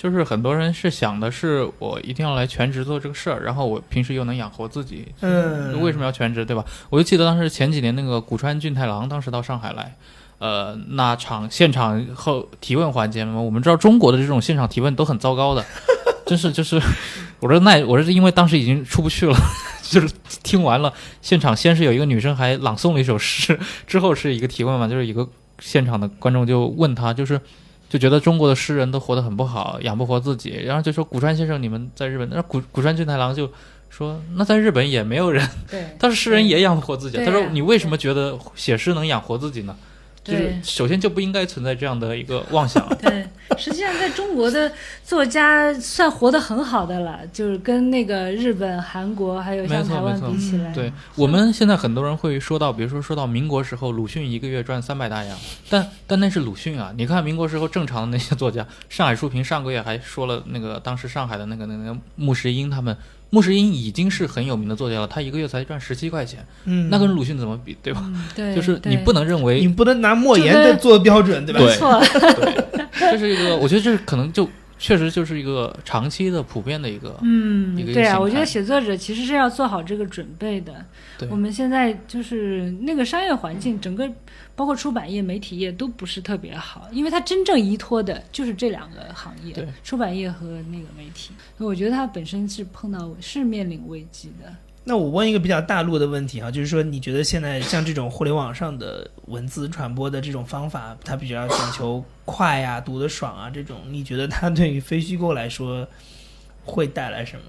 [0.00, 5.06] 就是很多人是想的是我一定要来全职做这个事儿，然后我平时又能养活自己。
[5.20, 6.64] 嗯，为什么要全职，对吧？
[6.88, 9.94] 我就记得当时前几年那个古川俊太郎当时到上海来。
[10.38, 15.62] 呃，那场现场后提问环节嘛，我们知道中国的这种现场提问都很糟糕的，
[16.24, 16.80] 真 是就是，
[17.40, 19.36] 我说那我是因为当时已经出不去了，
[19.82, 20.08] 就是
[20.42, 27.38] 听完了现场，先是有一个女生还朗诵了一首诗，之后是一个提问嘛，就是一个现场的观众就问他，就是
[27.90, 33.50] 就觉得中国的诗人都活得很不好，养不活自己，然后就说古川先生你们在日本，那古古川俊太郎就
[33.90, 39.76] 说那在日本也没有人，对， 他说诗人也养不活自己，他说啊你为什么觉得写诗能养活自己呢？
[40.22, 42.86] 就是首先就不应该存在这样的一个妄想。
[43.00, 44.70] 对，实际上在中国的
[45.02, 56.92] 作家算活得很好的了，就是跟那个日本、韩国还有台湾比起来，对我们现在很多人会说到，比如说说到民国时候，鲁迅一个月赚三百大洋，但但那是鲁迅啊。
[56.96, 62.96] 你看民国时候正常的那些作家，上海书评上个月还说了，那个当时上海的那个那个穆石英他们，
[63.30, 68.02] 穆石英已经是很有名的作家了，他一个月才赚十七块钱，嗯，那跟鲁迅怎么比，对吧？
[68.06, 71.60] 嗯对， 就是你不能认为你不能拿莫言的做标准，对吧？
[71.60, 72.02] 对没错，
[72.98, 74.48] 这是一个，我觉得这可能就
[74.80, 80.84] 确实就是一个长期的普遍的一个，嗯一个，对啊，我觉得写作者其实是要做好这个准备的。
[81.28, 84.10] 我们现在就是那个商业环境，整个
[84.56, 91.34] 包括出版业、媒体业都不是特别好，因为它真正依托的就是这两个行业对，出版业和那个媒体。
[91.58, 94.50] 所以我觉得它本身是碰到是面临危机的。
[94.82, 105.86] 那我问一个比较大陆的问题啊，就是说，你觉得现在像这种互联网上的文字传播的这种方法，它比较讲求快啊、读得爽啊，这种，你觉得它对于非虚构来说
[106.64, 107.42] 会带来什么？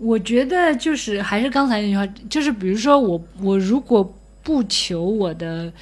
[0.00, 4.02] 我觉得就是还是刚才那句话，就是比如说我我如果
[4.42, 5.72] 不求我的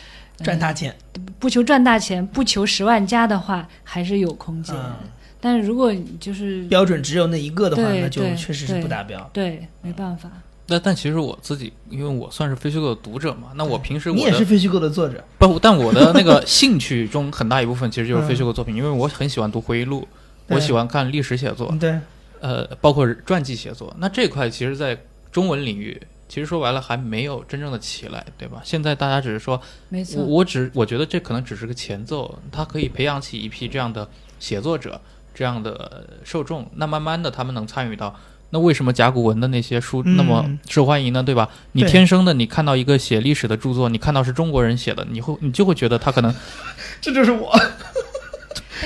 [0.44, 0.94] 赚大钱，
[1.38, 4.77] 不求赚大钱，不求十万加的话，还是有空间。
[4.77, 4.94] 嗯，
[5.40, 9.31] 但是如果就是标准只有那一个的话，那就确实是不达标。
[9.33, 10.31] 对，没办法。
[10.70, 20.06] 那但其实我自己，因为我算是非虚构的读者嘛，那我平时我你也是非虚构的作者，不，但我的那个兴趣中很大一部分其实就是非虚构作品，因为我很喜欢读回忆录，
[20.46, 21.98] 我喜欢看历史写作，对，
[22.40, 23.92] 呃，包括传记写作。
[23.98, 24.96] 那这块其实，在
[25.33, 28.61] 中文领域，其实说白了还没有真正的起来，对吧？
[28.62, 35.00] 现在大家只是说，没错，我只我觉得这可能只是个前奏，它可以培养起一批这样的写作者，
[35.35, 36.70] 这样的受众。
[36.76, 38.14] 那慢慢的，他们能参与到。
[38.51, 41.23] 那为什么甲骨文的那些书嗯那么受欢迎呢？
[41.23, 41.49] 对吧？
[41.73, 46.35] 你天生的，你看到一个写历史的著作，你看到是中国人写的，你会你就会觉得他可能
[47.01, 47.51] 这就是我。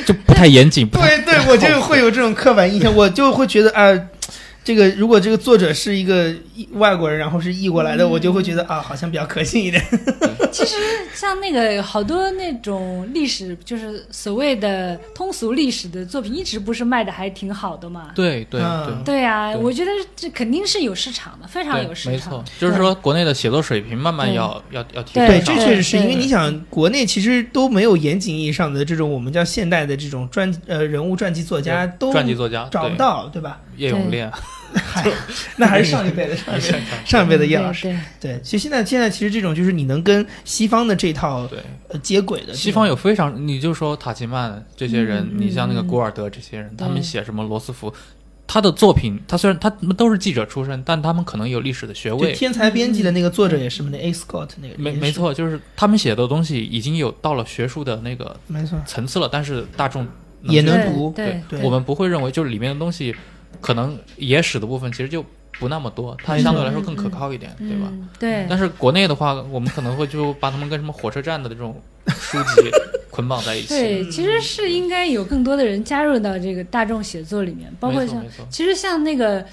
[0.04, 3.96] 就不太严谨，不对对，我就会有这种刻板印象，我就会觉得啊。
[4.64, 6.34] 这个如果这个作者是一个
[6.72, 9.84] 外国人，然后是译过来的，嗯我就会觉得啊，好像比较可信一点。
[10.50, 10.76] 其实
[11.12, 18.12] 像那个好多那种历史，就是所谓的通俗历史的作品，一直不是卖的还挺好的嘛。
[18.14, 19.14] 对对嗯对。
[19.14, 22.12] 对呀、对我觉得这肯定是有市场的，非常有，市场。
[22.12, 25.40] 没错，就是说国内的写作水平慢慢要要要提高对。
[25.40, 33.60] 这确实是因为你想，国内其实都没有严谨意义上的这种我们叫现代的这种传呃人物传记作家都传记作家找不到，对吧？
[33.76, 34.30] 叶永烈，
[34.74, 35.10] 嗨，
[35.56, 36.80] 那还是上一辈的上一辈的。
[37.04, 37.46] 上一辈的。
[37.46, 37.88] 叶老师。
[38.20, 41.58] 对对，其实现在现在其实这种就是你能跟西方的这套对，
[41.88, 45.86] 呃接轨的，西方有非常，你就说塔奇曼这些人，嗯你像那个嗯。
[45.86, 47.92] 古尔德这些人，他们写什么罗斯福，
[48.46, 52.32] 他的作品，他虽然他们都是记者出身，但他们可能有历史的学就位。
[52.32, 60.06] 天才编辑的那个作者也是嘛，那 A Scott 那个没没，错，就是他们写的东西已经有到了学术的那个没错，层次了，但是大众
[60.42, 61.40] 也能读对。
[61.48, 63.14] 对我们不会认为就是里面的东西，
[63.60, 65.24] 可能野史的部分其实就
[65.58, 67.88] 不那么多，它相对来说更可靠一点，对吧？
[67.90, 68.46] 嗯，对。
[68.48, 72.70] 但是国内的话，我们可能会就把他们跟什么火车站的这种书籍
[73.10, 73.68] 捆绑在一起。
[73.68, 79.44] 对，其实是应该有更多的人加入到这个大众写作里面，包括像其实像那个，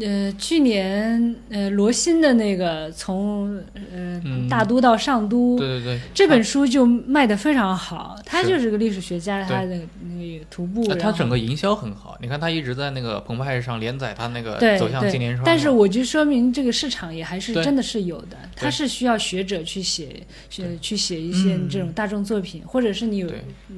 [0.00, 8.16] 呃，去年呃罗新的那个从呃、嗯大都到上都，对对对，这本书就卖的非常好。
[8.24, 9.80] 他就是个历史学家，他的
[10.16, 12.16] 那个徒步，呃他整个营销很好。
[12.20, 23.28] 你看他一直在那个澎湃上连载他那个走向对金莲窗嘛，但是我就说明这个市场也还是真的是有的，他是需要学者去写，去去写一些嗯这种大众作品，或者是你有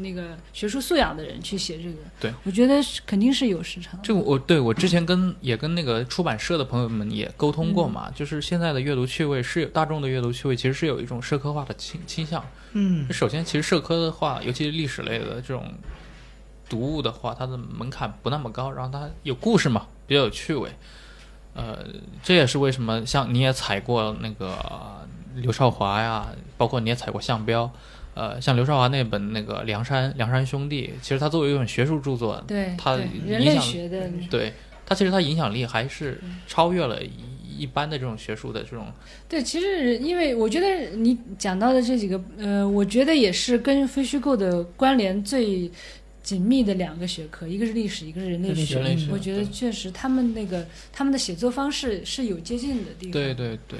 [0.00, 1.96] 那个学术素养的人去写这个。
[2.20, 3.98] 对，我觉得是肯定是有市场。
[4.02, 12.44] 这个我对我之前跟也跟那个出版社的朋友们也沟通过嗯嘛，就是现在的阅读趣味是有大众的阅读趣味，其实是有一种社科化的倾倾向。
[12.72, 15.72] 嗯首先，其实社科的话，尤其是历史类的这种
[16.68, 20.70] 读物的话，它的门槛不那么高，然后它有故事嘛，比较有趣味。
[21.54, 21.78] 呃，
[22.22, 24.56] 这也是为什么像你也踩过那个
[25.34, 27.70] 刘少华呀，包括你也踩过项彪。
[28.14, 34.52] 呃，像刘少华那本那个《梁山梁山兄弟》，其实它作为一本学术著作，对，它对人类影响学的，对
[34.86, 37.10] 它其实它影响力还是超越了一
[37.62, 38.86] 一般的这种学术的这种
[39.28, 45.70] 对，其实因为我觉得你讲到的这几个，呃，我觉得也是跟非虚构的关联最
[46.22, 48.76] 紧密的两个学科，一个是历史，一个是人类学。
[48.76, 49.08] 人类学。
[49.12, 53.12] 我觉得确实他们那个他们的写作方式是有接近的地方。
[53.12, 53.78] 对对对，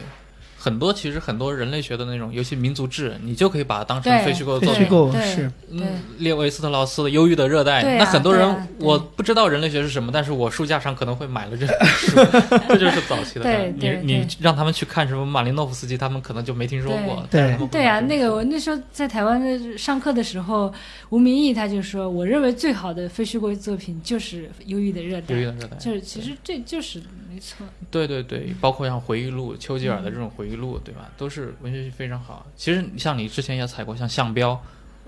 [0.62, 5.20] 很多其实很多人类学的那种，尤其民族志，你就可以把它当成对非虚构的非虚作品。
[5.22, 5.80] 是嗯，
[6.18, 12.16] 列维斯特劳斯的《忧郁的热带》啊那很多人、啊我不知道人类学是什么，但是我书架上可能会买了这本书，
[12.68, 13.66] 这就是早期的。
[13.76, 17.26] 你你让他们去看什么马林诺夫斯基，他们可能就没听说过。
[17.30, 20.72] 对对呀、买这本书那个我那时候在台湾的上课的时候，
[21.10, 27.00] 吴明义他就说，我认为最好的非虚构作品就是《忧郁的热带忧郁》，的热带，就是其实这就是
[27.32, 27.66] 没错。
[27.90, 31.10] 对对对，包括像回忆录，丘吉尔的这种回忆录，对吧？
[31.16, 32.46] 都是文学性非常好。
[32.56, 34.60] 其实像你之前也采过，像项彪，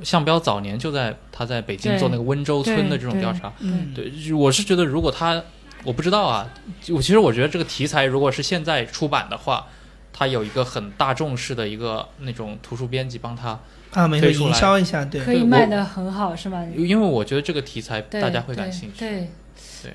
[0.03, 3.53] 项彪早年就在他在北京做那个温州村的这种调查。
[3.61, 5.43] 嗯，对，我是觉得如果他，
[5.85, 6.49] 我不知道啊，
[6.89, 9.67] 我其实我觉得这个题材如果是现在出版的话，
[10.13, 13.59] 他有一个很大众式的一个那种图书编辑帮他，
[13.93, 16.65] 啊，营销一下，对可以卖的很好，是吗？
[16.77, 18.99] 因为我觉得这个题材大家会感兴趣。
[18.99, 19.29] 对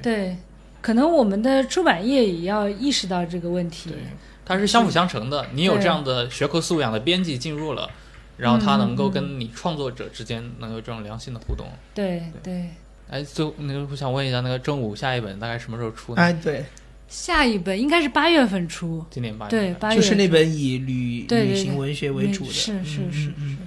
[0.03, 0.37] 对，
[0.81, 3.99] 可能我们的出版业也要意识到这个问题对。
[4.45, 5.45] 它是相辅相成的。
[5.53, 7.87] 你有这样的学科素养的编辑进入了，
[8.35, 11.67] 然后他能够跟你创作者之间能有这种良性的互动。
[11.93, 12.69] 对对，
[13.11, 16.21] 哎，最后那个我想问一下，那个正午下一本大概什么时候出呢？
[16.23, 16.65] 哎，对，
[17.07, 19.05] 下一本应该是八月份出。
[19.11, 23.57] 今年八月对，份八月就是那本以旅旅行文学为主的，是是嗯是嗯嗯是。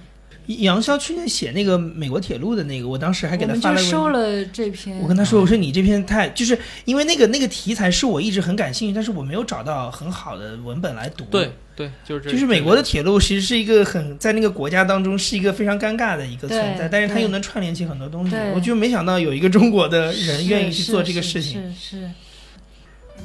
[0.47, 4.99] 杨潇去年写那个美国铁路的那个，我当时还给他发了个就收了这篇。
[4.99, 11.25] 我跟他说，我说你这篇太，就是因为那个那个题材是我一直很感兴趣，但是我没有找到很好的文本来读。
[11.27, 18.35] 对，对，就是这就是美国的铁路其实是一个很在那个国家当中是一个非常尴尬的一个存在，但是它又能串联起很多东西。
[18.55, 21.73] 我就没想到有一个中国的人愿意去做这个事情。
[21.75, 22.11] 是是，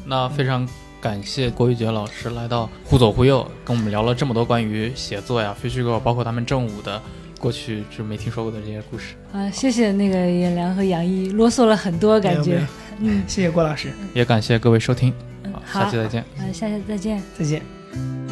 [0.05, 0.67] 那非常
[0.99, 7.01] 感谢郭玉杰老师来到忽左忽右，跟我们聊了这么多关于写作呀、非虚构，包括他们正午的
[7.39, 9.15] 过去就没听说过的这些故事。
[9.31, 12.65] 啊，谢谢那个颜良和杨毅啰嗦了很多，感觉
[12.99, 16.21] 嗯谢谢郭老师，也感谢各位收听，好，嗯好，下期再见。
[16.37, 17.21] 啊，下期再见。
[17.37, 18.26] 再见。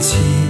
[0.00, 0.45] 间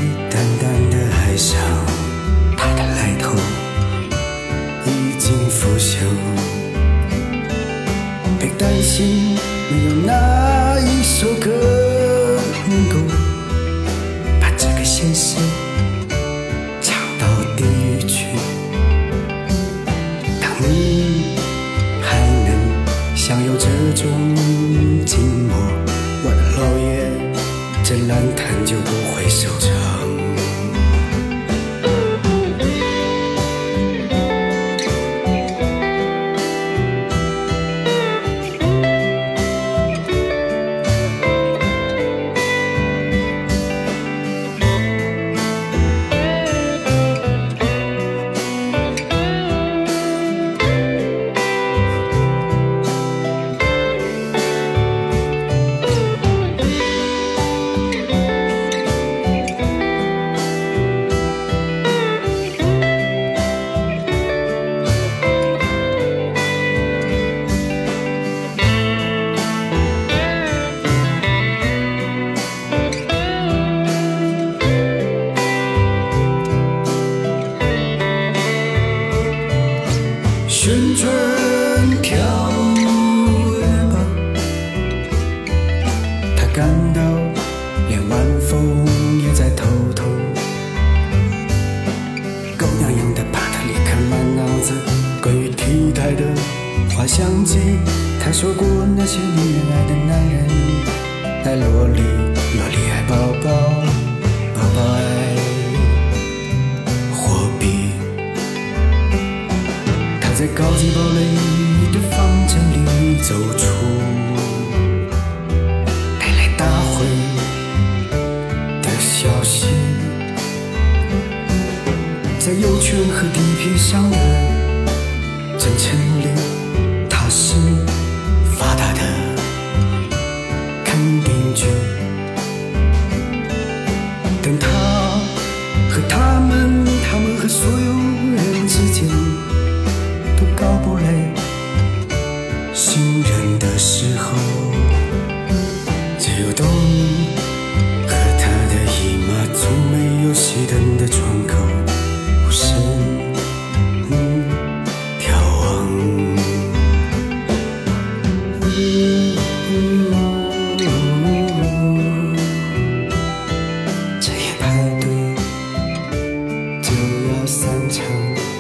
[167.46, 168.55] 散场。